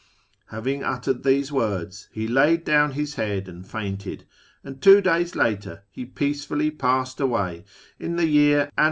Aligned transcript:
Having 0.49 0.83
uttered 0.83 1.21
these 1.21 1.51
words, 1.51 2.09
he 2.11 2.27
laid 2.27 2.63
down 2.63 2.93
his 2.93 3.13
head 3.13 3.47
and 3.47 3.63
fainted, 3.67 4.25
md 4.65 4.81
two 4.81 4.99
days 4.99 5.35
later 5.35 5.83
he 5.91 6.05
peacefully 6.05 6.71
passed 6.71 7.19
away 7.19 7.65
in 7.99 8.15
the 8.15 8.25
year 8.25 8.65
\..H. 8.75 8.79